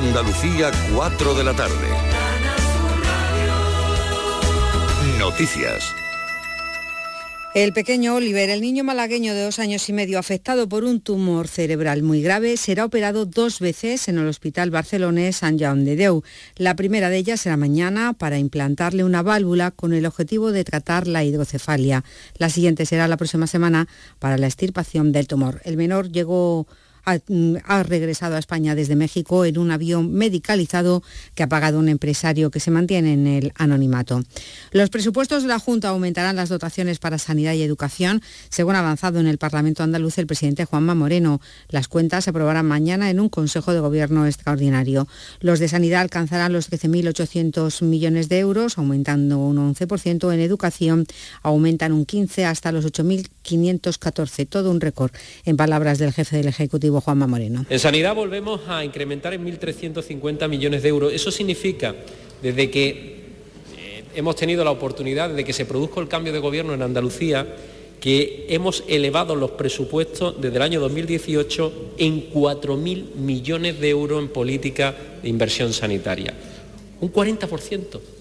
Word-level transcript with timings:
Andalucía, 0.00 0.70
4 0.94 1.34
de 1.34 1.44
la 1.44 1.52
tarde. 1.52 1.88
Noticias. 5.18 5.92
El 7.54 7.74
pequeño 7.74 8.14
Oliver, 8.14 8.48
el 8.48 8.62
niño 8.62 8.82
malagueño 8.82 9.34
de 9.34 9.44
dos 9.44 9.58
años 9.58 9.86
y 9.90 9.92
medio 9.92 10.18
afectado 10.18 10.70
por 10.70 10.84
un 10.84 11.02
tumor 11.02 11.48
cerebral 11.48 12.02
muy 12.02 12.22
grave, 12.22 12.56
será 12.56 12.86
operado 12.86 13.26
dos 13.26 13.60
veces 13.60 14.08
en 14.08 14.16
el 14.16 14.26
Hospital 14.26 14.70
Barcelonés 14.70 15.36
San 15.36 15.58
Jaume 15.58 15.84
de 15.84 15.96
Deu. 15.96 16.22
La 16.56 16.76
primera 16.76 17.10
de 17.10 17.18
ellas 17.18 17.42
será 17.42 17.58
mañana 17.58 18.14
para 18.14 18.38
implantarle 18.38 19.04
una 19.04 19.20
válvula 19.20 19.70
con 19.70 19.92
el 19.92 20.06
objetivo 20.06 20.50
de 20.50 20.64
tratar 20.64 21.08
la 21.08 21.24
hidrocefalia. 21.24 22.04
La 22.38 22.48
siguiente 22.48 22.86
será 22.86 23.06
la 23.06 23.18
próxima 23.18 23.46
semana 23.46 23.86
para 24.18 24.38
la 24.38 24.46
extirpación 24.46 25.12
del 25.12 25.26
tumor. 25.26 25.60
El 25.64 25.76
menor 25.76 26.10
llegó 26.10 26.66
Mm, 27.28 27.56
ha, 27.64 27.82
regresado 27.82 28.36
a 28.36 28.38
España 28.38 28.74
desde 28.74 28.94
México 28.94 29.44
en 29.44 29.58
un 29.58 29.70
avión 29.70 30.12
medicalizado 30.12 31.02
que 31.34 31.42
ha 31.42 31.48
pagado 31.48 31.78
un 31.78 31.88
empresario 31.88 32.50
que 32.50 32.60
se 32.60 32.70
mantiene 32.70 33.14
en 33.14 33.26
el 33.26 33.52
anonimato. 33.56 34.22
Los 34.70 34.90
presupuestos 34.90 35.42
de 35.42 35.48
la 35.48 35.58
Junta 35.58 35.88
aumentarán 35.88 36.36
las 36.36 36.48
dotaciones 36.48 36.98
para 36.98 37.18
sanidad 37.18 37.54
y 37.54 37.62
educación, 37.62 38.22
según 38.48 38.74
ha 38.74 38.80
avanzado 38.80 39.18
en 39.18 39.26
el 39.26 39.38
Parlamento 39.38 39.82
andaluz 39.82 40.18
el 40.18 40.26
presidente 40.26 40.64
Juanma 40.64 40.94
Moreno. 40.94 41.40
Las 41.68 41.88
cuentas 41.88 42.24
se 42.24 42.30
aprobarán 42.30 42.66
mañana 42.66 43.10
en 43.10 43.18
un 43.18 43.28
Consejo 43.28 43.72
de 43.72 43.80
Gobierno 43.80 44.26
extraordinario. 44.26 45.08
Los 45.40 45.58
de 45.58 45.68
sanidad 45.68 46.02
alcanzarán 46.02 46.52
los 46.52 46.70
13.800 46.70 47.82
millones 47.84 48.28
de 48.28 48.38
euros, 48.38 48.78
aumentando 48.78 49.38
un 49.38 49.74
11%. 49.74 50.32
En 50.32 50.40
educación 50.40 51.06
aumentan 51.42 51.92
un 51.92 52.06
15% 52.06 52.44
hasta 52.44 52.72
los 52.72 52.84
8.514, 52.84 54.48
todo 54.48 54.70
un 54.70 54.80
récord, 54.80 55.12
en 55.44 55.56
palabras 55.56 55.98
del 55.98 56.12
jefe 56.12 56.36
del 56.36 56.48
Ejecutivo 56.48 56.89
En 57.68 57.78
sanidad 57.78 58.14
volvemos 58.14 58.60
a 58.68 58.84
incrementar 58.84 59.34
en 59.34 59.44
1.350 59.44 60.48
millones 60.48 60.82
de 60.82 60.88
euros. 60.88 61.12
Eso 61.12 61.30
significa, 61.30 61.94
desde 62.42 62.70
que 62.70 62.90
eh, 63.76 64.04
hemos 64.14 64.36
tenido 64.36 64.64
la 64.64 64.70
oportunidad, 64.70 65.30
desde 65.30 65.44
que 65.44 65.52
se 65.52 65.66
produjo 65.66 66.00
el 66.00 66.08
cambio 66.08 66.32
de 66.32 66.38
gobierno 66.38 66.74
en 66.74 66.82
Andalucía, 66.82 67.46
que 68.00 68.46
hemos 68.48 68.82
elevado 68.88 69.36
los 69.36 69.52
presupuestos 69.52 70.40
desde 70.40 70.56
el 70.56 70.62
año 70.62 70.80
2018 70.80 71.92
en 71.98 72.30
4.000 72.32 73.14
millones 73.14 73.78
de 73.78 73.90
euros 73.90 74.22
en 74.22 74.28
política 74.28 74.94
de 75.22 75.28
inversión 75.28 75.72
sanitaria. 75.72 76.34
Un 77.00 77.12
40%. 77.12 78.19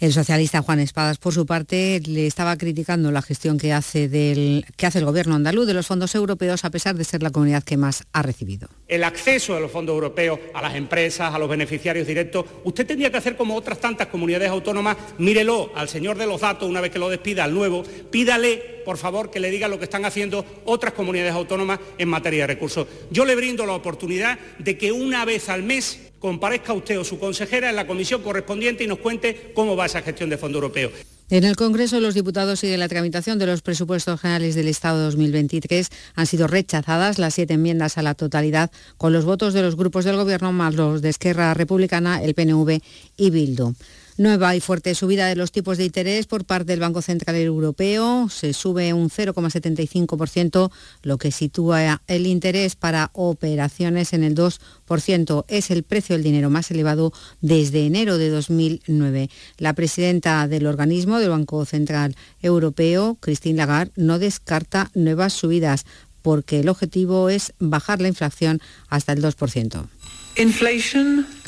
El 0.00 0.12
socialista 0.12 0.60
Juan 0.60 0.80
Espadas, 0.80 1.18
por 1.18 1.32
su 1.32 1.46
parte, 1.46 2.00
le 2.04 2.26
estaba 2.26 2.56
criticando 2.56 3.12
la 3.12 3.22
gestión 3.22 3.58
que 3.58 3.72
hace, 3.72 4.08
del, 4.08 4.66
que 4.76 4.86
hace 4.86 4.98
el 4.98 5.04
gobierno 5.04 5.36
andaluz 5.36 5.68
de 5.68 5.74
los 5.74 5.86
fondos 5.86 6.16
europeos, 6.16 6.64
a 6.64 6.70
pesar 6.70 6.96
de 6.96 7.04
ser 7.04 7.22
la 7.22 7.30
comunidad 7.30 7.62
que 7.62 7.76
más 7.76 8.02
ha 8.12 8.22
recibido. 8.22 8.68
El 8.88 9.04
acceso 9.04 9.56
a 9.56 9.60
los 9.60 9.70
fondos 9.70 9.94
europeos, 9.94 10.40
a 10.52 10.60
las 10.60 10.74
empresas, 10.74 11.32
a 11.32 11.38
los 11.38 11.48
beneficiarios 11.48 12.08
directos, 12.08 12.44
usted 12.64 12.84
tendría 12.84 13.12
que 13.12 13.18
hacer 13.18 13.36
como 13.36 13.54
otras 13.54 13.78
tantas 13.78 14.08
comunidades 14.08 14.50
autónomas, 14.50 14.96
mírelo 15.18 15.70
al 15.76 15.88
señor 15.88 16.18
de 16.18 16.26
los 16.26 16.40
datos 16.40 16.68
una 16.68 16.80
vez 16.80 16.90
que 16.90 16.98
lo 16.98 17.08
despida, 17.08 17.44
al 17.44 17.54
nuevo, 17.54 17.84
pídale, 18.10 18.82
por 18.84 18.98
favor, 18.98 19.30
que 19.30 19.38
le 19.38 19.50
diga 19.50 19.68
lo 19.68 19.78
que 19.78 19.84
están 19.84 20.04
haciendo 20.04 20.44
otras 20.64 20.92
comunidades 20.92 21.34
autónomas 21.34 21.78
en 21.98 22.08
materia 22.08 22.42
de 22.42 22.48
recursos. 22.48 22.88
Yo 23.12 23.24
le 23.24 23.36
brindo 23.36 23.64
la 23.64 23.74
oportunidad 23.74 24.40
de 24.58 24.76
que 24.76 24.90
una 24.90 25.24
vez 25.24 25.48
al 25.48 25.62
mes 25.62 26.00
comparezca 26.24 26.72
usted 26.72 26.98
o 26.98 27.04
su 27.04 27.18
consejera 27.18 27.68
en 27.68 27.76
la 27.76 27.86
comisión 27.86 28.22
correspondiente 28.22 28.82
y 28.82 28.86
nos 28.86 28.98
cuente 28.98 29.52
cómo 29.54 29.76
va 29.76 29.84
esa 29.84 30.00
gestión 30.00 30.30
de 30.30 30.38
fondo 30.38 30.56
europeo. 30.56 30.90
En 31.28 31.44
el 31.44 31.54
Congreso, 31.54 32.00
los 32.00 32.14
diputados 32.14 32.60
sigue 32.60 32.78
la 32.78 32.88
tramitación 32.88 33.38
de 33.38 33.44
los 33.44 33.60
presupuestos 33.60 34.22
generales 34.22 34.54
del 34.54 34.68
Estado 34.68 35.02
2023. 35.02 35.90
Han 36.14 36.26
sido 36.26 36.46
rechazadas 36.46 37.18
las 37.18 37.34
siete 37.34 37.52
enmiendas 37.52 37.98
a 37.98 38.02
la 38.02 38.14
totalidad 38.14 38.70
con 38.96 39.12
los 39.12 39.26
votos 39.26 39.52
de 39.52 39.60
los 39.60 39.76
grupos 39.76 40.06
del 40.06 40.16
Gobierno 40.16 40.50
más 40.50 40.74
los 40.74 41.02
de 41.02 41.10
Esquerra 41.10 41.52
Republicana, 41.52 42.22
el 42.22 42.34
PNV 42.34 42.80
y 43.18 43.28
Bildu. 43.28 43.74
Nueva 44.16 44.54
y 44.54 44.60
fuerte 44.60 44.94
subida 44.94 45.26
de 45.26 45.34
los 45.34 45.50
tipos 45.50 45.76
de 45.76 45.86
interés 45.86 46.26
por 46.26 46.44
parte 46.44 46.66
del 46.66 46.78
Banco 46.78 47.02
Central 47.02 47.34
Europeo. 47.34 48.28
Se 48.28 48.52
sube 48.52 48.92
un 48.92 49.10
0,75%, 49.10 50.70
lo 51.02 51.18
que 51.18 51.32
sitúa 51.32 52.00
el 52.06 52.28
interés 52.28 52.76
para 52.76 53.10
operaciones 53.12 54.12
en 54.12 54.22
el 54.22 54.36
2%. 54.36 55.44
Es 55.48 55.72
el 55.72 55.82
precio 55.82 56.14
del 56.14 56.22
dinero 56.22 56.48
más 56.48 56.70
elevado 56.70 57.12
desde 57.40 57.86
enero 57.86 58.16
de 58.16 58.30
2009. 58.30 59.30
La 59.58 59.72
presidenta 59.72 60.46
del 60.46 60.68
organismo 60.68 61.18
del 61.18 61.30
Banco 61.30 61.64
Central 61.64 62.14
Europeo, 62.40 63.16
Christine 63.18 63.56
Lagarde, 63.56 63.90
no 63.96 64.20
descarta 64.20 64.92
nuevas 64.94 65.32
subidas 65.32 65.86
porque 66.22 66.60
el 66.60 66.68
objetivo 66.68 67.30
es 67.30 67.52
bajar 67.58 68.00
la 68.00 68.08
inflación 68.08 68.60
hasta 68.88 69.12
el 69.12 69.22
2%. 69.22 69.88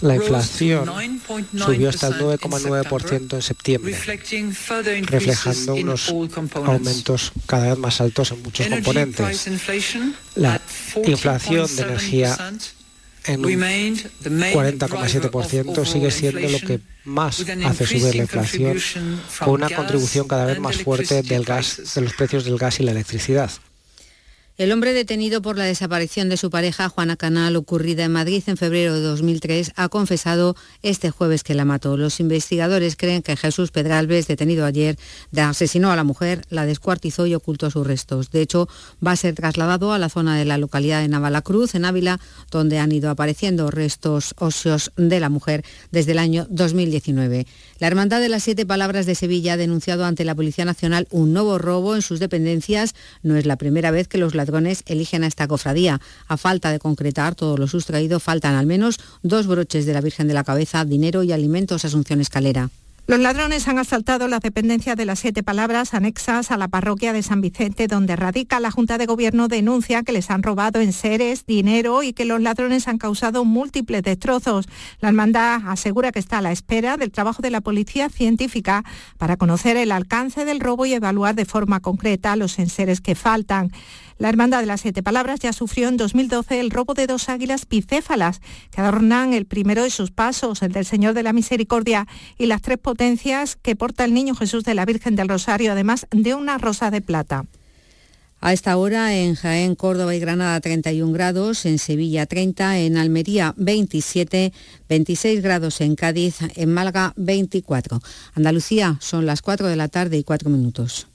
La 0.00 0.14
inflación 0.14 1.20
subió 1.56 1.88
hasta 1.88 2.08
el 2.08 2.14
9,9% 2.14 3.34
en 3.34 3.42
septiembre, 3.42 3.96
reflejando 5.02 5.74
unos 5.74 6.14
aumentos 6.54 7.32
cada 7.46 7.70
vez 7.70 7.78
más 7.78 8.00
altos 8.00 8.32
en 8.32 8.42
muchos 8.42 8.66
componentes. 8.66 9.48
La 10.36 10.60
inflación 11.04 11.74
de 11.74 11.82
energía 11.82 12.36
en 13.26 13.44
un 13.44 13.52
40,7% 13.52 15.84
sigue 15.84 16.10
siendo 16.10 16.48
lo 16.48 16.58
que 16.60 16.80
más 17.04 17.44
hace 17.64 17.86
subir 17.86 18.14
la 18.14 18.22
inflación, 18.22 18.80
con 19.40 19.50
una 19.54 19.68
contribución 19.70 20.28
cada 20.28 20.44
vez 20.46 20.60
más 20.60 20.76
fuerte 20.76 21.22
del 21.22 21.44
gas, 21.44 21.94
de 21.94 22.00
los 22.02 22.12
precios 22.14 22.44
del 22.44 22.58
gas 22.58 22.78
y 22.80 22.84
la 22.84 22.92
electricidad. 22.92 23.50
El 24.58 24.72
hombre 24.72 24.94
detenido 24.94 25.42
por 25.42 25.58
la 25.58 25.64
desaparición 25.64 26.30
de 26.30 26.38
su 26.38 26.48
pareja, 26.48 26.88
Juana 26.88 27.16
Canal, 27.16 27.56
ocurrida 27.56 28.04
en 28.04 28.12
Madrid 28.12 28.42
en 28.46 28.56
febrero 28.56 28.94
de 28.94 29.02
2003, 29.02 29.72
ha 29.76 29.90
confesado 29.90 30.56
este 30.80 31.10
jueves 31.10 31.42
que 31.42 31.54
la 31.54 31.66
mató. 31.66 31.98
Los 31.98 32.20
investigadores 32.20 32.96
creen 32.96 33.20
que 33.20 33.36
Jesús 33.36 33.70
Pedralbes, 33.70 34.28
detenido 34.28 34.64
ayer, 34.64 34.96
asesinó 35.36 35.92
a 35.92 35.96
la 35.96 36.04
mujer, 36.04 36.46
la 36.48 36.64
descuartizó 36.64 37.26
y 37.26 37.34
ocultó 37.34 37.70
sus 37.70 37.86
restos. 37.86 38.30
De 38.30 38.40
hecho, 38.40 38.66
va 39.06 39.12
a 39.12 39.16
ser 39.16 39.34
trasladado 39.34 39.92
a 39.92 39.98
la 39.98 40.08
zona 40.08 40.38
de 40.38 40.46
la 40.46 40.56
localidad 40.56 41.02
de 41.02 41.08
Navalacruz, 41.08 41.74
en 41.74 41.84
Ávila, 41.84 42.18
donde 42.50 42.78
han 42.78 42.92
ido 42.92 43.10
apareciendo 43.10 43.70
restos 43.70 44.34
óseos 44.38 44.90
de 44.96 45.20
la 45.20 45.28
mujer 45.28 45.66
desde 45.90 46.12
el 46.12 46.18
año 46.18 46.46
2019. 46.48 47.46
La 47.78 47.88
Hermandad 47.88 48.20
de 48.20 48.30
las 48.30 48.42
Siete 48.42 48.64
Palabras 48.64 49.04
de 49.04 49.14
Sevilla 49.14 49.52
ha 49.52 49.56
denunciado 49.58 50.06
ante 50.06 50.24
la 50.24 50.34
Policía 50.34 50.64
Nacional 50.64 51.06
un 51.10 51.34
nuevo 51.34 51.58
robo 51.58 51.94
en 51.94 52.00
sus 52.00 52.20
dependencias. 52.20 52.94
No 53.22 53.36
es 53.36 53.44
la 53.44 53.56
primera 53.56 53.90
vez 53.90 54.08
que 54.08 54.16
los 54.16 54.34
ladrones 54.34 54.82
eligen 54.86 55.24
a 55.24 55.26
esta 55.26 55.46
cofradía. 55.46 56.00
A 56.26 56.38
falta 56.38 56.70
de 56.70 56.78
concretar 56.78 57.34
todo 57.34 57.58
lo 57.58 57.68
sustraído, 57.68 58.18
faltan 58.18 58.54
al 58.54 58.64
menos 58.64 58.98
dos 59.22 59.46
broches 59.46 59.84
de 59.84 59.92
la 59.92 60.00
Virgen 60.00 60.26
de 60.26 60.34
la 60.34 60.44
Cabeza, 60.44 60.86
dinero 60.86 61.22
y 61.22 61.32
alimentos 61.32 61.84
Asunción 61.84 62.22
Escalera. 62.22 62.70
Los 63.08 63.20
ladrones 63.20 63.68
han 63.68 63.78
asaltado 63.78 64.26
las 64.26 64.40
dependencias 64.40 64.96
de 64.96 65.04
las 65.04 65.20
siete 65.20 65.44
palabras 65.44 65.94
anexas 65.94 66.50
a 66.50 66.56
la 66.56 66.66
parroquia 66.66 67.12
de 67.12 67.22
San 67.22 67.40
Vicente, 67.40 67.86
donde 67.86 68.16
radica 68.16 68.58
la 68.58 68.72
Junta 68.72 68.98
de 68.98 69.06
Gobierno 69.06 69.46
denuncia 69.46 70.02
que 70.02 70.10
les 70.10 70.28
han 70.28 70.42
robado 70.42 70.80
enseres, 70.80 71.46
dinero 71.46 72.02
y 72.02 72.12
que 72.12 72.24
los 72.24 72.42
ladrones 72.42 72.88
han 72.88 72.98
causado 72.98 73.44
múltiples 73.44 74.02
destrozos. 74.02 74.66
La 74.98 75.10
hermandad 75.10 75.60
asegura 75.68 76.10
que 76.10 76.18
está 76.18 76.38
a 76.38 76.42
la 76.42 76.50
espera 76.50 76.96
del 76.96 77.12
trabajo 77.12 77.42
de 77.42 77.50
la 77.50 77.60
policía 77.60 78.08
científica 78.08 78.82
para 79.18 79.36
conocer 79.36 79.76
el 79.76 79.92
alcance 79.92 80.44
del 80.44 80.58
robo 80.58 80.84
y 80.84 80.94
evaluar 80.94 81.36
de 81.36 81.44
forma 81.44 81.78
concreta 81.78 82.34
los 82.34 82.58
enseres 82.58 83.00
que 83.00 83.14
faltan. 83.14 83.70
La 84.18 84.30
Hermandad 84.30 84.60
de 84.60 84.66
las 84.66 84.80
Siete 84.80 85.02
Palabras 85.02 85.40
ya 85.40 85.52
sufrió 85.52 85.88
en 85.88 85.98
2012 85.98 86.58
el 86.58 86.70
robo 86.70 86.94
de 86.94 87.06
dos 87.06 87.28
águilas 87.28 87.68
bicéfalas 87.68 88.40
que 88.70 88.80
adornan 88.80 89.34
el 89.34 89.44
primero 89.44 89.82
de 89.82 89.90
sus 89.90 90.10
pasos, 90.10 90.62
el 90.62 90.72
del 90.72 90.86
Señor 90.86 91.12
de 91.12 91.22
la 91.22 91.34
Misericordia, 91.34 92.06
y 92.38 92.46
las 92.46 92.62
tres 92.62 92.78
potencias 92.96 93.56
que 93.56 93.76
porta 93.76 94.06
el 94.06 94.14
Niño 94.14 94.34
Jesús 94.34 94.64
de 94.64 94.72
la 94.72 94.86
Virgen 94.86 95.16
del 95.16 95.28
Rosario, 95.28 95.72
además 95.72 96.06
de 96.12 96.34
una 96.34 96.56
rosa 96.56 96.90
de 96.90 97.02
plata. 97.02 97.44
A 98.40 98.54
esta 98.54 98.74
hora 98.78 99.14
en 99.14 99.34
Jaén, 99.34 99.74
Córdoba 99.74 100.14
y 100.14 100.18
Granada 100.18 100.58
31 100.62 101.12
grados, 101.12 101.66
en 101.66 101.78
Sevilla 101.78 102.24
30, 102.24 102.78
en 102.78 102.96
Almería 102.96 103.52
27, 103.58 104.54
26 104.88 105.42
grados 105.42 105.82
en 105.82 105.94
Cádiz, 105.94 106.38
en 106.54 106.72
Málaga 106.72 107.12
24. 107.16 108.00
Andalucía 108.34 108.96
son 109.02 109.26
las 109.26 109.42
4 109.42 109.66
de 109.66 109.76
la 109.76 109.88
tarde 109.88 110.16
y 110.16 110.24
4 110.24 110.48
minutos. 110.48 111.06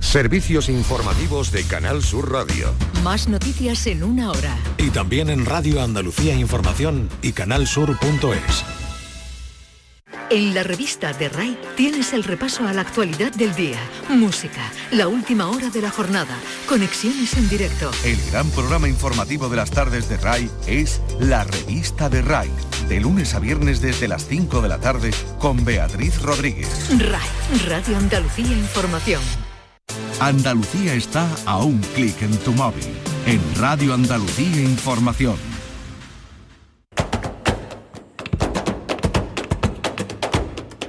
Servicios 0.00 0.68
informativos 0.68 1.52
de 1.52 1.62
Canal 1.62 2.02
Sur 2.02 2.32
Radio. 2.32 2.74
Más 3.04 3.28
noticias 3.28 3.86
en 3.86 4.02
una 4.02 4.32
hora. 4.32 4.56
Y 4.76 4.90
también 4.90 5.30
en 5.30 5.46
Radio 5.46 5.80
Andalucía 5.80 6.34
Información 6.34 7.08
y 7.22 7.30
canalsur.es. 7.30 8.81
En 10.30 10.54
la 10.54 10.62
revista 10.62 11.12
de 11.12 11.28
RAI 11.28 11.58
tienes 11.76 12.12
el 12.12 12.24
repaso 12.24 12.66
a 12.66 12.72
la 12.72 12.80
actualidad 12.82 13.32
del 13.32 13.54
día, 13.54 13.78
música, 14.08 14.62
la 14.90 15.08
última 15.08 15.48
hora 15.48 15.68
de 15.68 15.82
la 15.82 15.90
jornada, 15.90 16.34
conexiones 16.66 17.34
en 17.36 17.48
directo. 17.48 17.90
El 18.04 18.18
gran 18.30 18.48
programa 18.50 18.88
informativo 18.88 19.48
de 19.48 19.56
las 19.56 19.70
tardes 19.70 20.08
de 20.08 20.16
RAI 20.16 20.50
es 20.66 21.02
La 21.20 21.44
revista 21.44 22.08
de 22.08 22.22
RAI, 22.22 22.50
de 22.88 23.00
lunes 23.00 23.34
a 23.34 23.40
viernes 23.40 23.80
desde 23.80 24.08
las 24.08 24.26
5 24.26 24.62
de 24.62 24.68
la 24.68 24.78
tarde 24.78 25.10
con 25.38 25.64
Beatriz 25.64 26.20
Rodríguez. 26.22 26.68
RAI, 26.98 27.28
Radio 27.66 27.98
Andalucía 27.98 28.56
Información. 28.56 29.20
Andalucía 30.20 30.94
está 30.94 31.28
a 31.46 31.58
un 31.58 31.78
clic 31.94 32.22
en 32.22 32.36
tu 32.38 32.52
móvil. 32.52 32.86
En 33.26 33.40
Radio 33.56 33.94
Andalucía 33.94 34.62
Información. 34.62 35.36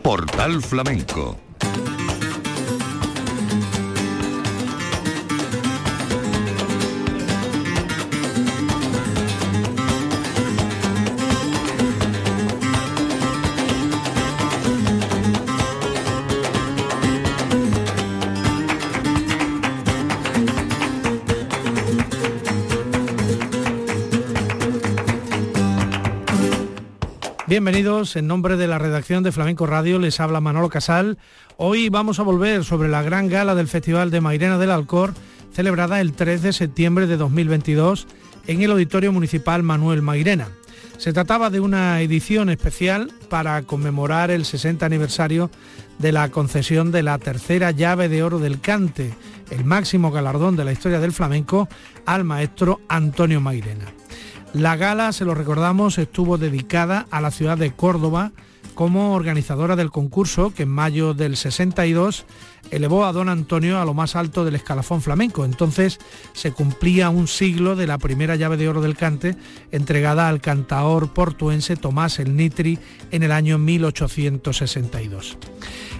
Portal 0.04 0.62
Flamenco 0.62 1.43
Bienvenidos, 27.54 28.16
en 28.16 28.26
nombre 28.26 28.58
de 28.58 28.66
la 28.66 28.80
redacción 28.80 29.22
de 29.22 29.32
Flamenco 29.32 29.68
Radio 29.68 30.00
les 30.00 30.20
habla 30.20 30.42
Manolo 30.42 30.70
Casal. 30.70 31.20
Hoy 31.56 31.90
vamos 31.90 32.18
a 32.18 32.24
volver 32.24 32.64
sobre 32.64 32.90
la 32.90 33.04
gran 33.04 33.30
gala 33.30 33.54
del 33.54 33.68
Festival 33.68 34.10
de 34.10 34.22
Mairena 34.22 34.58
del 34.58 34.72
Alcor, 34.72 35.14
celebrada 35.52 36.02
el 36.02 36.14
3 36.14 36.42
de 36.42 36.52
septiembre 36.52 37.06
de 37.06 37.16
2022 37.16 38.08
en 38.48 38.64
el 38.64 38.72
Auditorio 38.72 39.12
Municipal 39.12 39.62
Manuel 39.62 40.02
Mairena. 40.02 40.48
Se 40.98 41.14
trataba 41.14 41.52
de 41.52 41.60
una 41.60 42.02
edición 42.02 42.50
especial 42.50 43.12
para 43.30 43.62
conmemorar 43.62 44.32
el 44.32 44.46
60 44.46 44.84
aniversario 44.84 45.52
de 46.00 46.12
la 46.12 46.32
concesión 46.32 46.92
de 46.92 47.04
la 47.04 47.20
tercera 47.20 47.70
llave 47.70 48.10
de 48.10 48.24
oro 48.24 48.40
del 48.40 48.62
cante, 48.62 49.14
el 49.52 49.64
máximo 49.64 50.10
galardón 50.10 50.56
de 50.56 50.66
la 50.66 50.72
historia 50.72 51.00
del 51.00 51.14
flamenco, 51.14 51.70
al 52.08 52.24
maestro 52.24 52.82
Antonio 52.90 53.40
Mairena. 53.42 53.94
La 54.54 54.76
gala, 54.76 55.12
se 55.14 55.26
lo 55.26 55.34
recordamos, 55.34 55.98
estuvo 55.98 56.38
dedicada 56.38 57.08
a 57.10 57.22
la 57.22 57.32
ciudad 57.32 57.58
de 57.58 57.72
Córdoba 57.72 58.32
como 58.76 59.14
organizadora 59.16 59.76
del 59.76 59.90
concurso 59.90 60.54
que 60.54 60.64
en 60.64 60.70
mayo 60.70 61.16
del 61.16 61.38
62 61.38 62.26
elevó 62.70 63.06
a 63.06 63.12
don 63.12 63.30
Antonio 63.30 63.80
a 63.80 63.86
lo 63.86 63.96
más 63.96 64.16
alto 64.16 64.46
del 64.46 64.56
escalafón 64.56 65.02
flamenco. 65.02 65.44
Entonces 65.44 66.00
se 66.34 66.52
cumplía 66.52 67.10
un 67.10 67.28
siglo 67.28 67.76
de 67.76 67.88
la 67.88 67.98
primera 67.98 68.36
llave 68.36 68.58
de 68.58 68.70
oro 68.70 68.82
del 68.82 68.96
cante 68.96 69.36
entregada 69.72 70.30
al 70.30 70.40
cantaor 70.40 71.14
portuense 71.14 71.76
Tomás 71.76 72.20
el 72.20 72.36
Nitri 72.36 72.78
en 73.12 73.24
el 73.24 73.32
año 73.32 73.58
1862. 73.58 75.38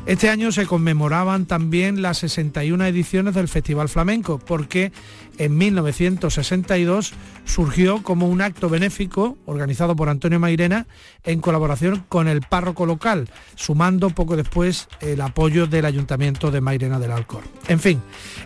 Este 0.06 0.30
año 0.30 0.52
se 0.52 0.66
conmemoraban 0.66 1.46
también 1.46 2.02
las 2.02 2.18
61 2.18 2.84
ediciones 2.84 3.36
del 3.36 3.48
Festival 3.48 3.88
Flamenco, 3.88 4.38
porque 4.38 4.92
en 5.38 5.58
1962 5.58 7.14
surgió 7.46 8.04
como 8.04 8.28
un 8.28 8.42
acto 8.42 8.68
benéfico 8.68 9.38
organizado 9.46 9.96
por 9.96 10.10
Antonio 10.10 10.42
Mairena 10.42 10.88
en 11.24 11.40
colaboración 11.40 12.04
con 12.10 12.28
el 12.28 12.42
párroco 12.42 12.86
local, 12.86 13.30
sumando 13.56 14.10
poco 14.10 14.36
después 14.36 14.90
el 15.00 15.22
apoyo 15.22 15.68
del 15.68 15.86
Ayuntamiento 15.86 16.52
de 16.52 16.60
Mairena 16.60 17.00
del 17.00 17.12
Alcor. 17.12 17.44
En 17.70 17.80
fin, 17.80 18.02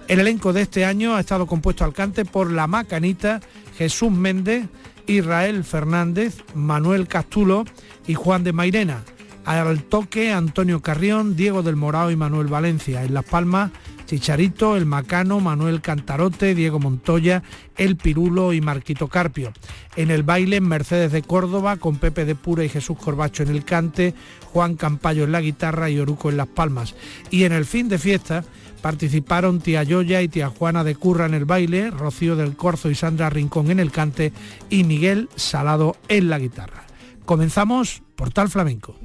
el 0.08 0.20
elenco 0.20 0.54
de 0.54 0.62
este 0.62 0.86
año 0.86 1.16
ha 1.16 1.20
estado 1.22 1.48
compuesto 1.48 1.84
al 1.84 1.94
cante 1.94 2.24
por 2.24 2.52
La 2.52 2.68
Macanita, 2.68 3.42
Jesús 3.76 4.12
Méndez, 4.12 4.68
Israel 5.08 5.64
Fernández, 5.64 6.36
Manuel 6.54 7.08
Castulo 7.08 7.66
y 8.06 8.14
Juan 8.14 8.44
de 8.44 8.54
Mairena 8.54 9.04
al 9.48 9.84
toque 9.84 10.34
Antonio 10.34 10.82
Carrión, 10.82 11.38
Diego 11.38 11.64
del 11.64 11.78
Morao 11.78 12.12
y 12.12 12.18
Manuel 12.18 12.48
Valencia. 12.48 13.06
En 13.06 13.14
Las 13.14 13.24
Palmas, 13.24 13.72
Chicharito, 14.06 14.76
El 14.76 14.86
Macano, 14.86 15.40
Manuel 15.40 15.80
Cantarote, 15.80 16.54
Diego 16.54 16.80
Montoya, 16.80 17.44
El 17.78 17.96
Pirulo 17.96 18.52
y 18.52 18.60
Marquito 18.60 19.08
Carpio. 19.08 19.54
En 19.96 20.12
el 20.12 20.24
baile, 20.24 20.60
Mercedes 20.60 21.14
de 21.14 21.22
Córdoba, 21.22 21.78
con 21.78 21.96
Pepe 21.96 22.26
de 22.26 22.36
Pura 22.36 22.66
y 22.66 22.70
Jesús 22.70 22.98
Corbacho 22.98 23.42
en 23.42 23.50
el 23.50 23.64
cante, 23.64 24.14
Juan 24.52 24.76
Campayo 24.76 25.24
en 25.24 25.32
la 25.32 25.42
guitarra 25.42 25.90
y 25.90 25.98
Oruco 25.98 26.30
en 26.30 26.36
Las 26.36 26.48
Palmas. 26.48 26.94
Y 27.32 27.46
en 27.46 27.54
el 27.54 27.64
fin 27.64 27.88
de 27.88 28.00
fiesta, 28.00 28.44
participaron 28.82 29.62
tía 29.62 29.84
Yoya 29.84 30.22
y 30.22 30.28
tía 30.28 30.50
Juana 30.50 30.84
de 30.84 30.96
Curra 30.96 31.26
en 31.26 31.34
el 31.34 31.46
baile, 31.46 31.90
Rocío 31.90 32.36
del 32.36 32.58
Corzo 32.58 32.90
y 32.90 32.96
Sandra 32.96 33.30
Rincón 33.30 33.72
en 33.72 33.80
el 33.80 33.92
cante 33.92 34.34
y 34.70 34.84
Miguel 34.84 35.30
Salado 35.38 35.96
en 36.10 36.30
la 36.30 36.38
guitarra. 36.38 36.87
Comenzamos 37.28 38.04
Portal 38.16 38.48
Flamenco. 38.48 38.96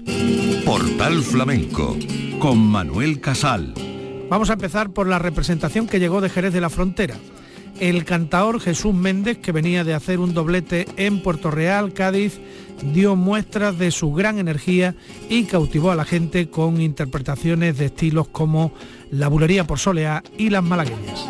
Portal 0.65 1.23
Flamenco 1.23 1.97
con 2.39 2.57
Manuel 2.57 3.21
Casal. 3.21 3.75
Vamos 4.31 4.49
a 4.49 4.53
empezar 4.53 4.91
por 4.91 5.09
la 5.09 5.19
representación 5.19 5.89
que 5.89 5.99
llegó 5.99 6.21
de 6.21 6.31
Jerez 6.31 6.53
de 6.53 6.61
la 6.61 6.71
Frontera. 6.71 7.17
El 7.81 8.05
cantaor 8.05 8.61
Jesús 8.61 8.95
Méndez, 8.95 9.39
que 9.39 9.51
venía 9.51 9.83
de 9.83 9.95
hacer 9.95 10.21
un 10.21 10.35
doblete 10.35 10.87
en 10.97 11.21
Puerto 11.21 11.51
Real, 11.51 11.95
Cádiz, 11.95 12.39
dio 12.95 13.17
muestras 13.17 13.77
de 13.77 13.91
su 13.91 14.13
gran 14.13 14.39
energía 14.39 14.95
y 15.29 15.43
cautivó 15.47 15.91
a 15.91 15.97
la 15.97 16.05
gente 16.05 16.49
con 16.49 16.81
interpretaciones 16.81 17.77
de 17.77 17.87
estilos 17.87 18.29
como 18.29 18.73
la 19.11 19.27
bulería 19.27 19.67
por 19.67 19.81
soleá 19.81 20.23
y 20.39 20.51
las 20.51 20.63
malagueñas. 20.63 21.27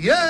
Yeah! 0.00 0.29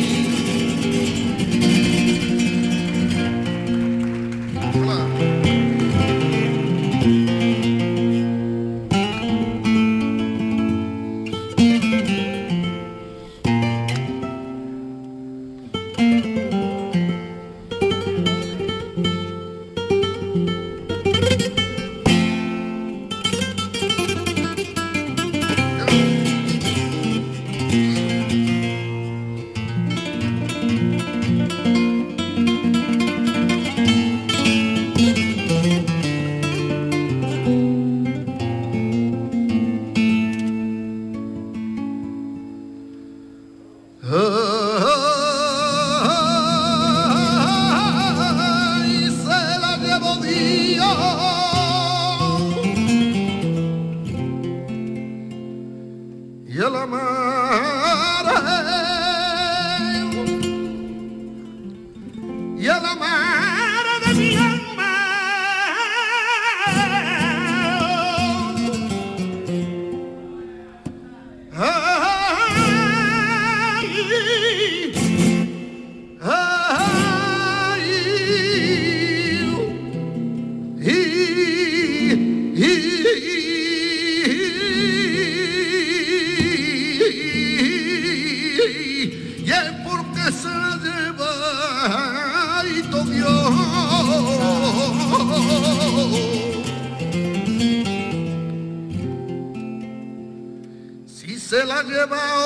about 102.11 102.40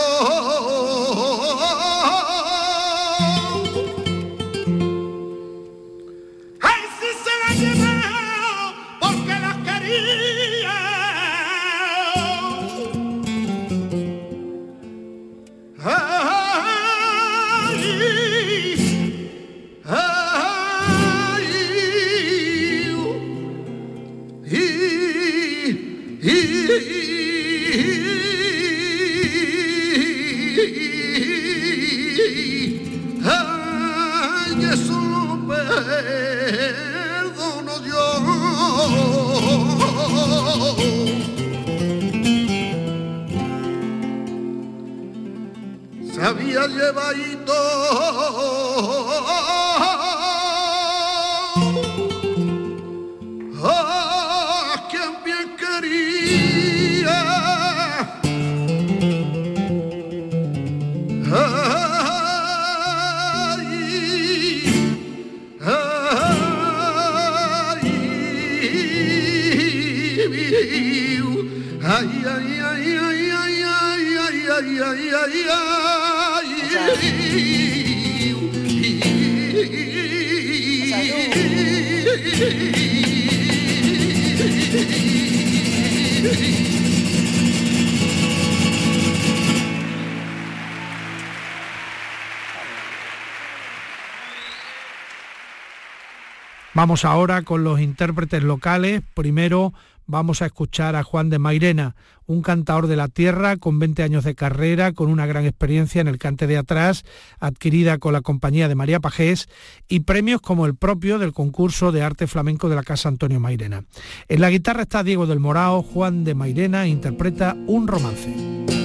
Vamos 96.76 97.06
ahora 97.06 97.44
con 97.44 97.64
los 97.64 97.80
intérpretes 97.80 98.44
locales. 98.44 99.02
Primero 99.14 99.74
vamos 100.08 100.42
a 100.42 100.48
escuchar 100.48 100.98
a 100.98 101.04
Juan 101.04 101.30
de 101.30 101.40
Mairena, 101.40 101.96
un 102.26 102.42
cantador 102.42 102.88
de 102.88 102.98
la 102.98 103.08
tierra 103.08 103.56
con 103.56 103.80
20 103.80 104.04
años 104.04 104.26
de 104.26 104.36
carrera, 104.36 104.92
con 104.92 105.10
una 105.10 105.26
gran 105.26 105.46
experiencia 105.46 106.02
en 106.02 106.10
el 106.10 106.18
cante 106.18 106.48
de 106.48 106.58
atrás, 106.58 107.06
adquirida 107.40 107.98
con 107.98 108.12
la 108.12 108.20
compañía 108.20 108.68
de 108.68 108.76
María 108.76 109.00
Pajés 109.00 109.48
y 109.88 110.02
premios 110.02 110.42
como 110.42 110.66
el 110.66 110.76
propio 110.76 111.18
del 111.18 111.32
concurso 111.32 111.94
de 111.94 112.04
arte 112.04 112.28
flamenco 112.28 112.68
de 112.68 112.76
la 112.76 112.84
Casa 112.84 113.08
Antonio 113.08 113.40
Mairena. 113.40 113.86
En 114.28 114.42
la 114.42 114.50
guitarra 114.50 114.82
está 114.82 115.02
Diego 115.02 115.28
del 115.28 115.40
Morao, 115.40 115.82
Juan 115.82 116.26
de 116.26 116.36
Mairena 116.36 116.88
interpreta 116.88 117.56
un 117.68 117.88
romance. 117.88 118.85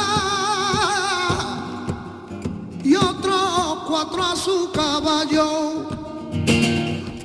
y 2.85 2.95
otros 2.97 3.79
cuatro 3.89 4.23
a 4.23 4.37
su 4.37 4.71
caballo 4.73 5.89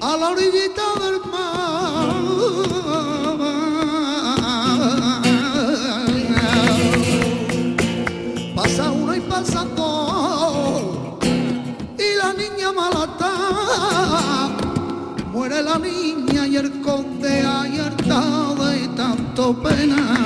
a 0.02 0.18
la 0.18 0.30
orillita 0.30 0.84
del 1.02 1.20
mar. 1.32 2.08
Pasa 8.56 8.92
uno 8.92 9.16
y 9.16 9.20
pasa 9.22 9.66
dos 9.76 11.18
y 11.98 12.16
la 12.18 12.34
niña 12.34 12.72
malata 12.74 13.32
muere 15.32 15.62
la 15.62 15.78
niña 15.78 16.27
pena. 19.54 20.17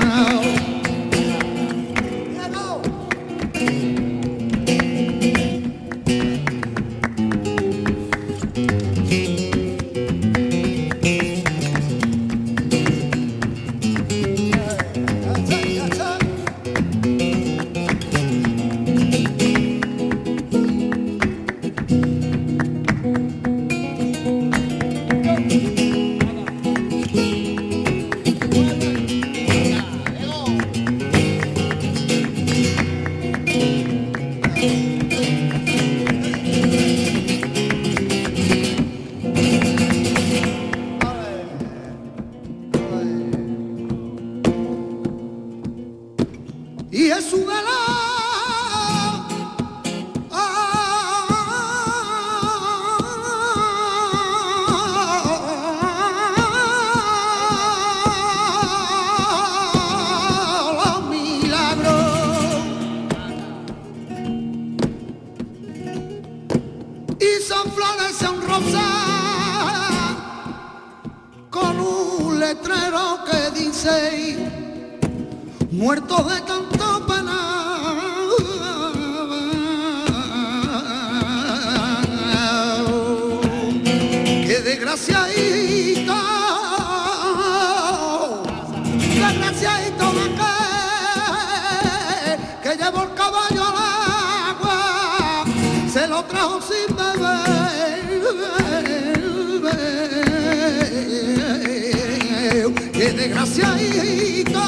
Desgraciadito. 103.21 104.63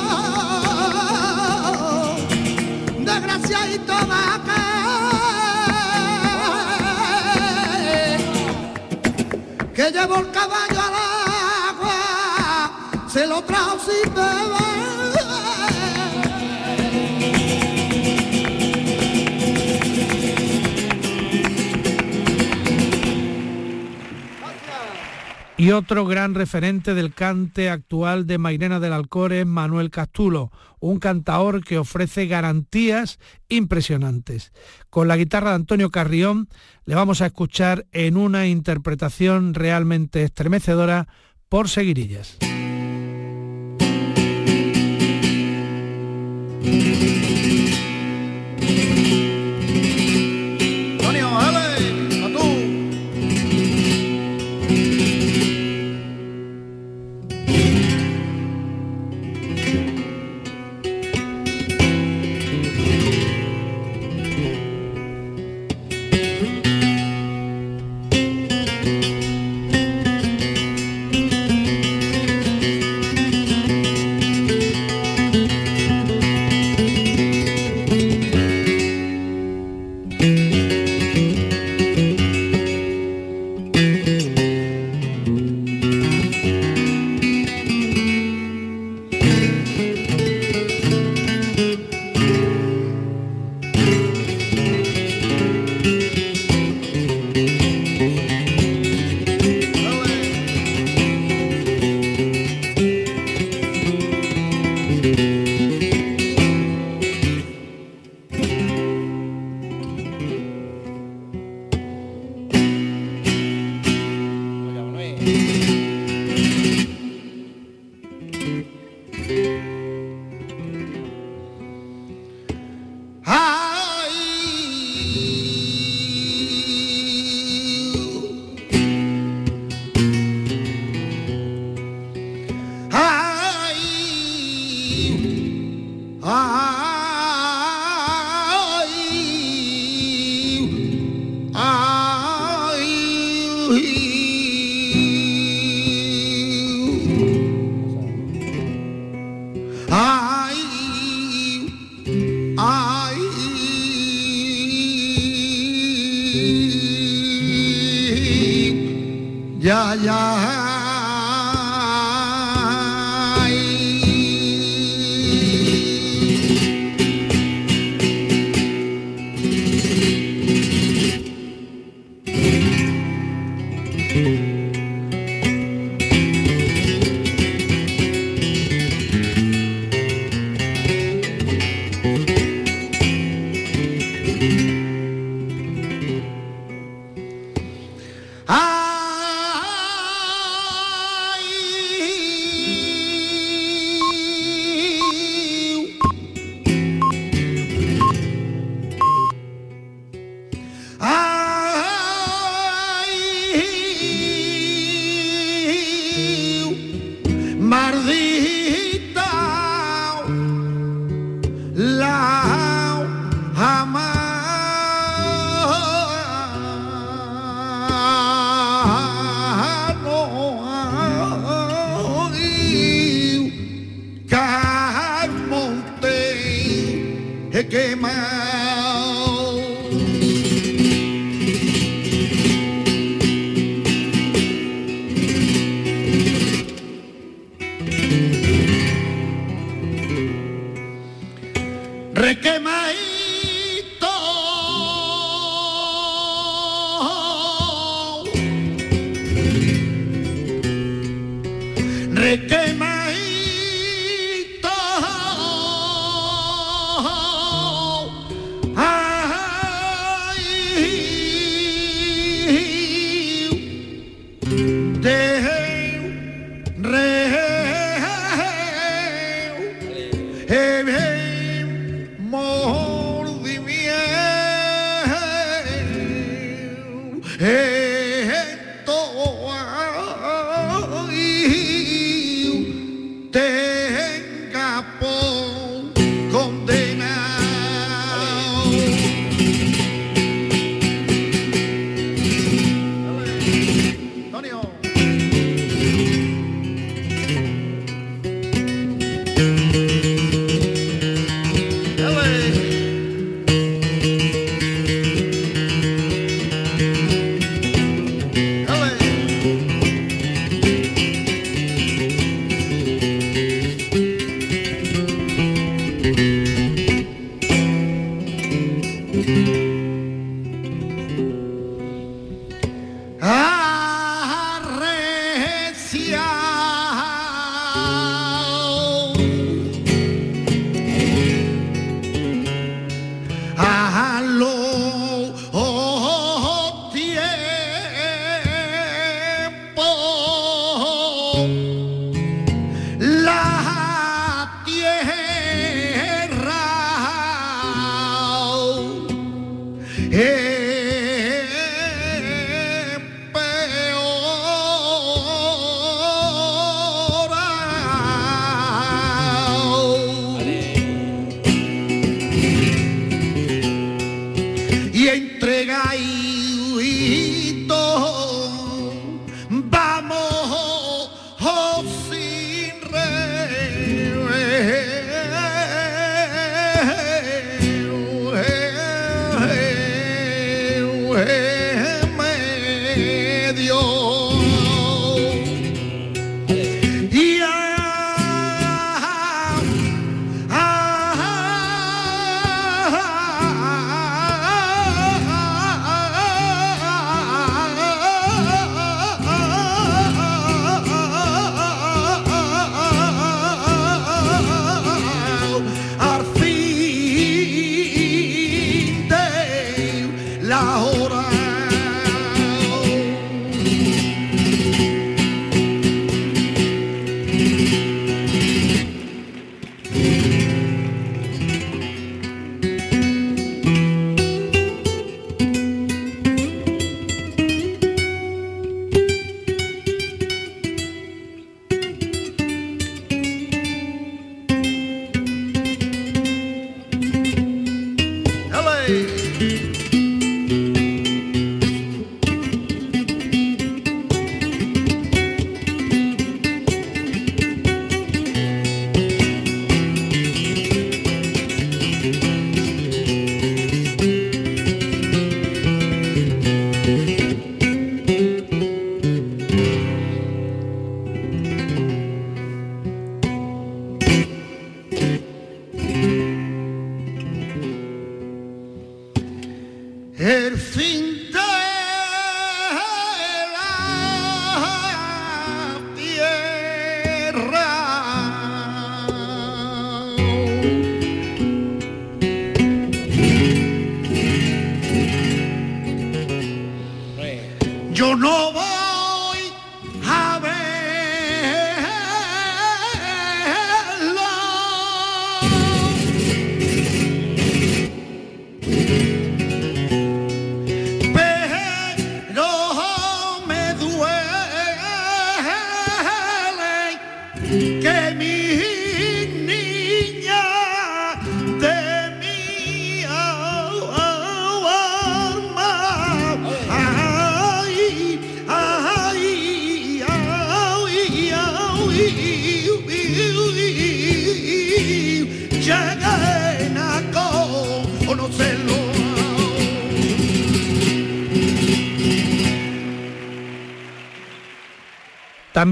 Desgraciadito 3.00 3.94
va 4.12 4.24
que 4.46 4.62
que 9.74 9.92
llevó 9.92 10.18
el 10.18 10.30
caballo 10.32 10.80
al 10.88 10.96
agua 11.72 12.00
se 13.08 13.26
lo 13.26 13.42
trajo 13.44 13.78
sin 13.80 14.14
beber 14.14 14.83
Y 25.64 25.72
otro 25.72 26.06
gran 26.06 26.36
referente 26.36 26.94
del 26.94 27.14
cante 27.14 27.70
actual 27.70 28.28
de 28.28 28.38
Mairena 28.38 28.82
del 28.82 28.92
Alcor 28.92 29.32
es 29.32 29.46
Manuel 29.46 29.92
Castulo, 29.92 30.52
un 30.82 31.00
cantaor 31.00 31.64
que 31.64 31.78
ofrece 31.78 32.28
garantías 32.28 33.18
impresionantes. 33.48 34.52
Con 34.90 35.08
la 35.08 35.16
guitarra 35.16 35.52
de 35.52 35.56
Antonio 35.56 35.90
Carrión 35.90 36.50
le 36.84 36.96
vamos 36.96 37.22
a 37.22 37.28
escuchar 37.28 37.86
en 37.94 38.18
una 38.18 38.46
interpretación 38.46 39.54
realmente 39.54 40.24
estremecedora 40.24 41.08
por 41.48 41.70
Seguirillas. 41.70 42.40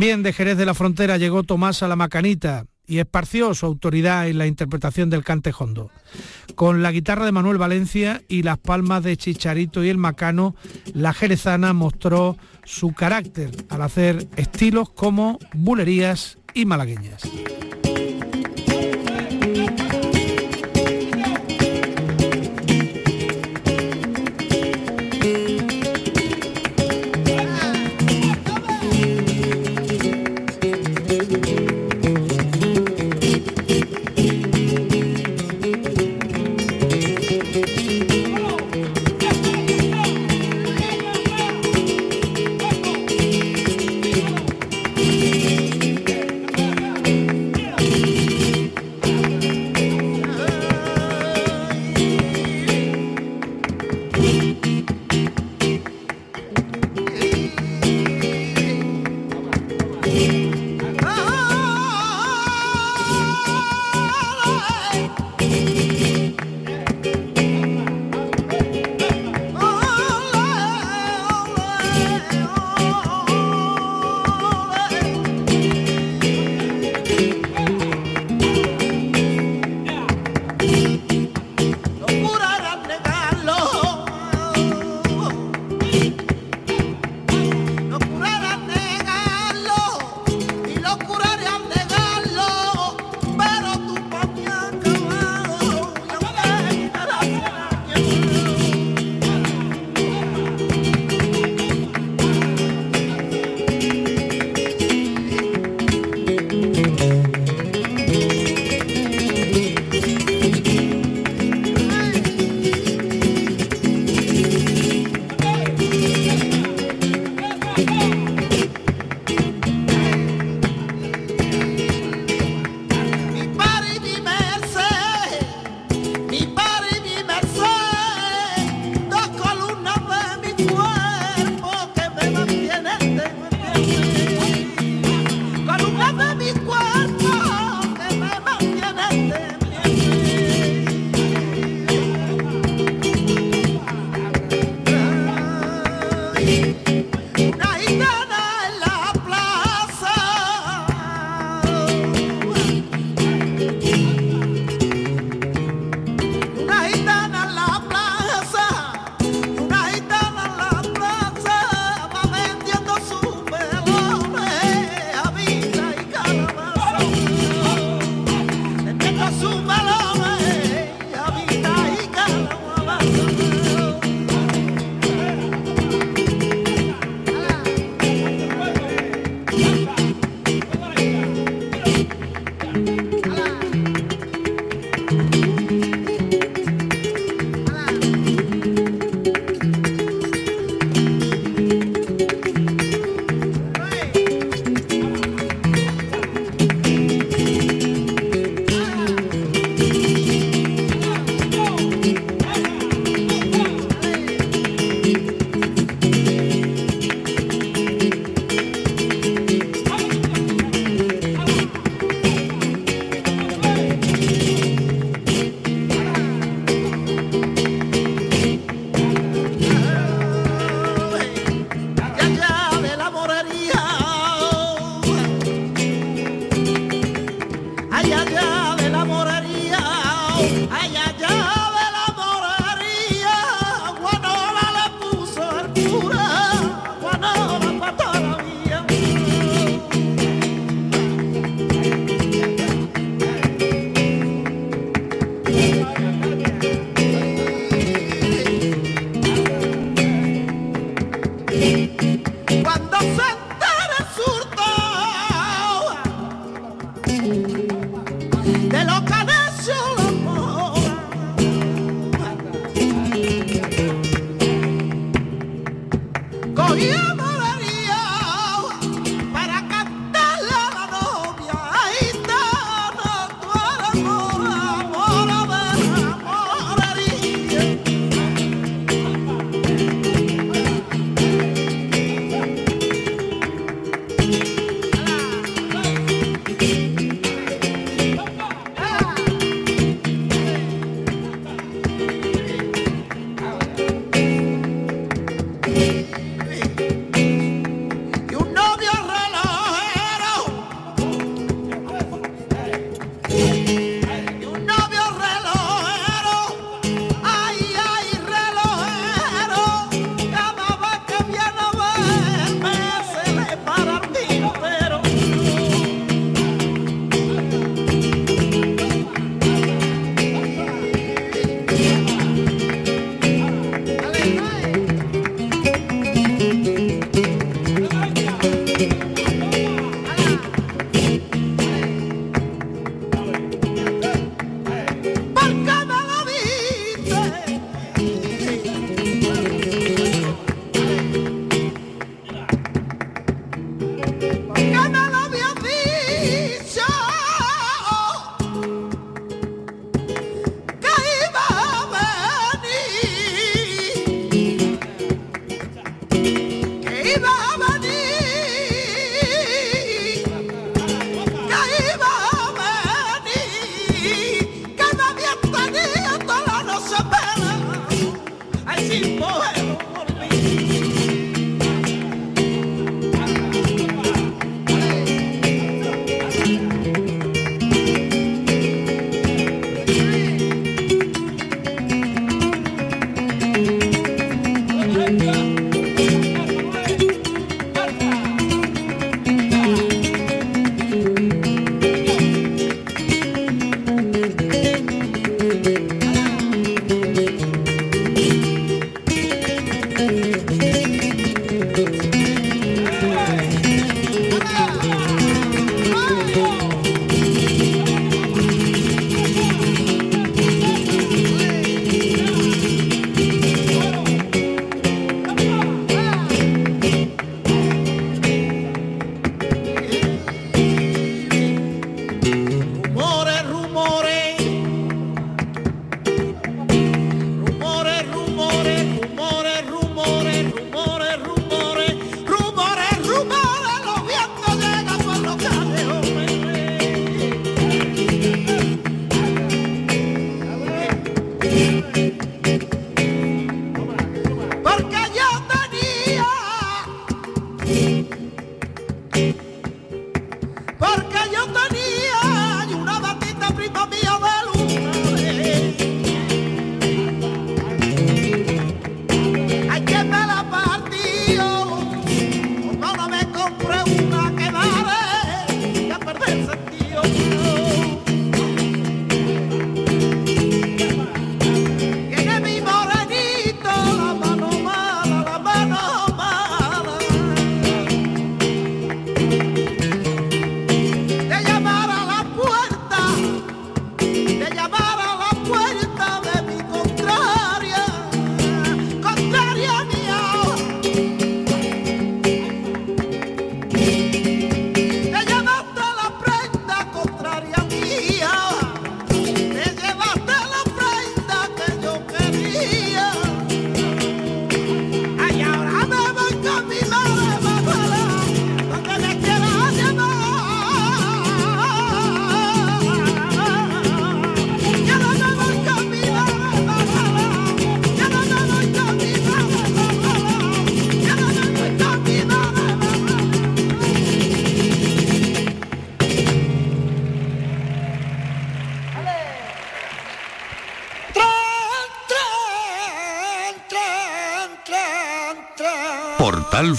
También 0.01 0.23
de 0.23 0.33
Jerez 0.33 0.57
de 0.57 0.65
la 0.65 0.73
Frontera 0.73 1.19
llegó 1.19 1.43
Tomás 1.43 1.83
a 1.83 1.87
la 1.87 1.95
Macanita 1.95 2.65
y 2.87 2.97
esparció 2.97 3.53
su 3.53 3.67
autoridad 3.67 4.27
en 4.27 4.39
la 4.39 4.47
interpretación 4.47 5.11
del 5.11 5.23
cantejondo. 5.23 5.91
Con 6.55 6.81
la 6.81 6.91
guitarra 6.91 7.23
de 7.23 7.31
Manuel 7.31 7.59
Valencia 7.59 8.23
y 8.27 8.41
las 8.41 8.57
palmas 8.57 9.03
de 9.03 9.15
Chicharito 9.15 9.83
y 9.83 9.89
el 9.89 9.99
Macano, 9.99 10.55
la 10.95 11.13
jerezana 11.13 11.73
mostró 11.73 12.35
su 12.65 12.93
carácter 12.93 13.51
al 13.69 13.83
hacer 13.83 14.27
estilos 14.37 14.89
como 14.89 15.37
bulerías 15.53 16.39
y 16.55 16.65
malagueñas. 16.65 17.21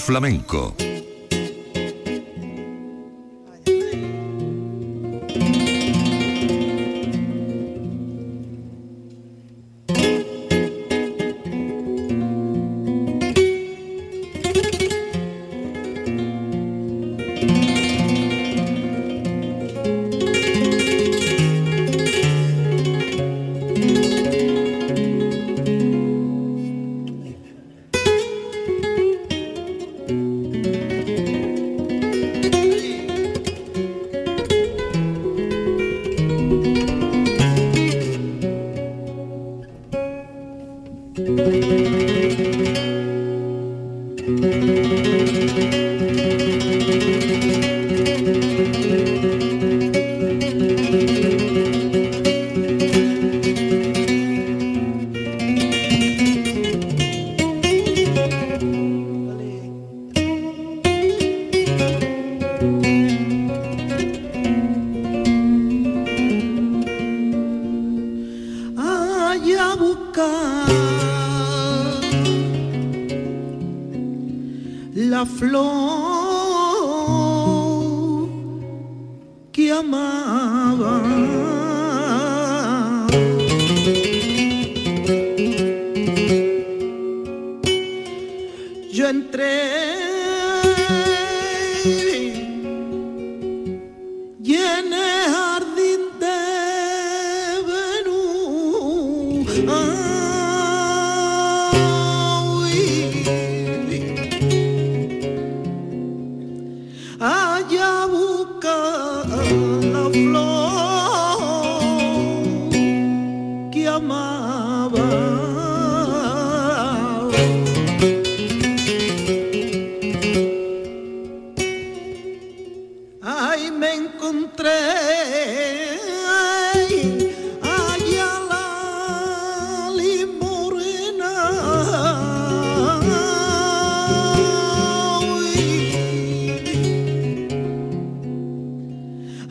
Flamenco 0.03 0.82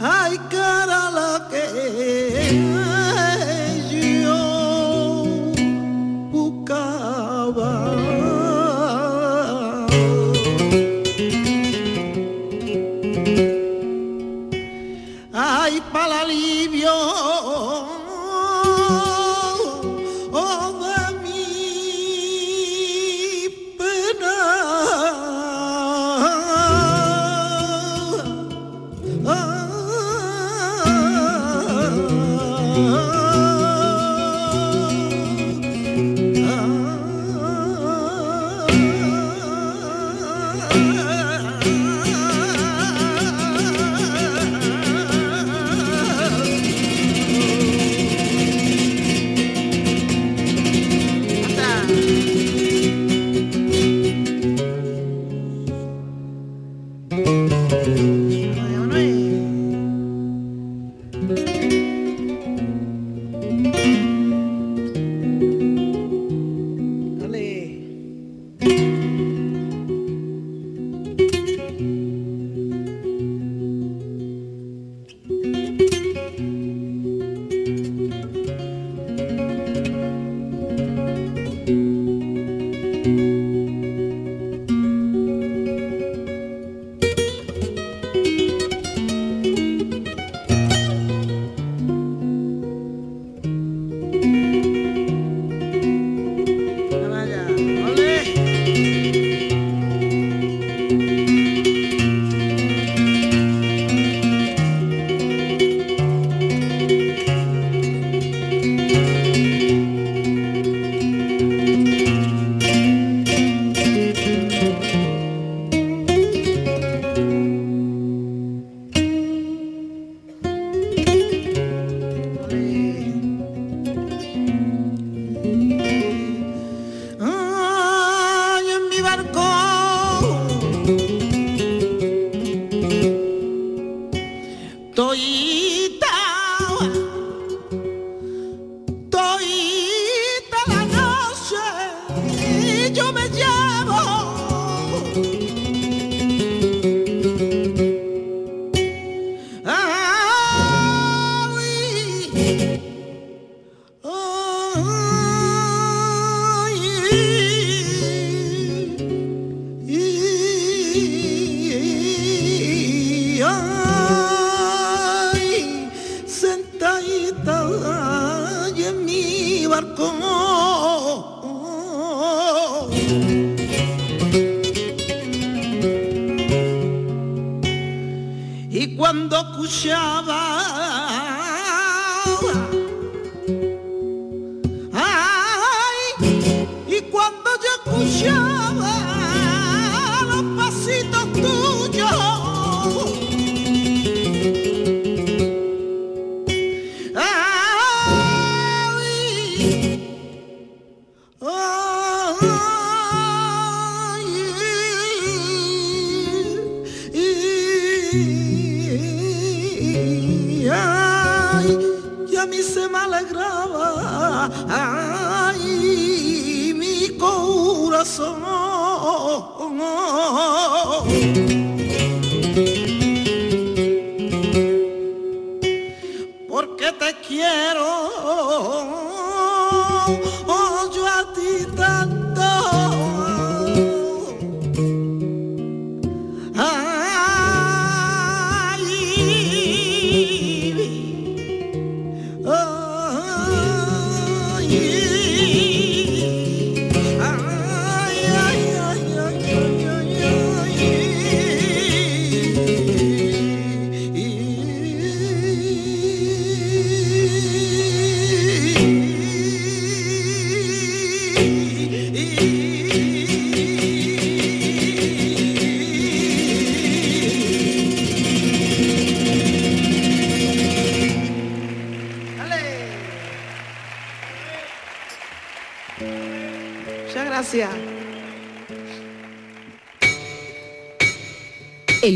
ay 0.03 0.36
cara 0.50 1.11
la 1.11 1.46
que 1.48 2.91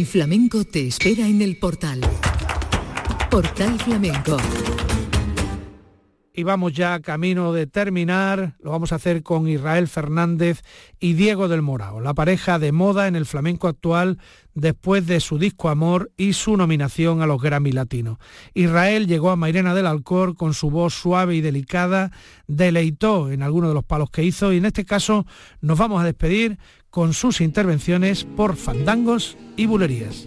Flamenco 0.07 0.65
te 0.65 0.87
espera 0.87 1.27
en 1.27 1.43
el 1.43 1.59
portal. 1.59 2.01
Portal 3.29 3.79
Flamenco. 3.81 4.37
Y 6.33 6.43
vamos 6.45 6.75
ya 6.75 7.01
camino 7.01 7.53
de 7.53 7.67
terminar, 7.67 8.57
lo 8.61 8.71
vamos 8.71 8.93
a 8.93 8.97
hacer 8.97 9.23
con 9.23 9.49
Israel 9.49 9.89
Fernández 9.89 10.63
y 11.01 11.15
Diego 11.15 11.49
del 11.49 11.63
Morao, 11.63 12.01
la 12.01 12.15
pareja 12.15 12.59
de 12.59 12.73
moda 12.73 13.09
en 13.09 13.17
el 13.17 13.27
flamenco 13.27 13.69
actual 13.69 14.19
después 14.55 15.07
de 15.07 15.21
su 15.21 15.39
disco 15.39 15.71
Amor 15.71 16.13
y 16.17 16.35
su 16.35 16.57
nominación 16.57 17.23
a 17.23 17.27
los 17.27 17.41
Grammy 17.43 17.73
Latinos. 17.73 18.19
Israel 18.55 19.07
llegó 19.07 19.31
a 19.31 19.37
Mairena 19.37 19.75
del 19.75 19.87
Alcor 19.87 20.37
con 20.37 20.55
su 20.55 20.71
voz 20.71 20.95
suave 20.95 21.37
y 21.37 21.41
delicada, 21.41 22.13
deleitó 22.47 23.31
en 23.31 23.43
algunos 23.43 23.71
de 23.71 23.75
los 23.75 23.85
palos 23.85 24.11
que 24.11 24.23
hizo 24.23 24.53
y 24.53 24.59
en 24.59 24.67
este 24.67 24.85
caso 24.85 25.27
nos 25.63 25.79
vamos 25.79 26.03
a 26.03 26.05
despedir 26.05 26.59
con 26.97 27.13
sus 27.13 27.43
intervenciones 27.43 28.25
por 28.25 28.57
fandangos 28.57 29.37
y 29.55 29.67
bulerías. 29.67 30.27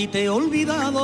ti 0.00 0.06
te 0.06 0.24
he 0.24 0.28
olvidado. 0.30 1.02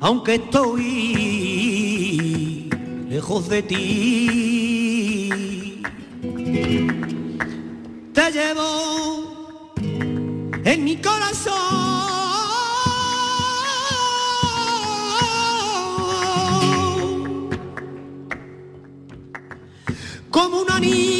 Aunque 0.00 0.34
estoy 0.34 0.80
lejos 3.08 3.48
de 3.48 3.62
ti, 3.62 3.80
te 8.12 8.30
llevo 8.32 8.68
en 10.64 10.84
mi 10.84 10.96
corazón. 10.96 11.54
como 20.30 20.62
un 20.62 20.70
anillo. 20.70 21.13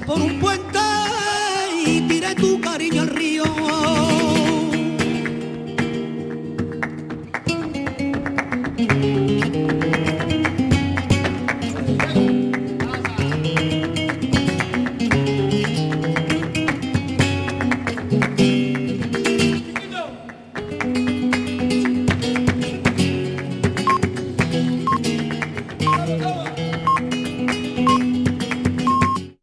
por 0.00 0.20
un 0.20 0.40
puente 0.40 0.73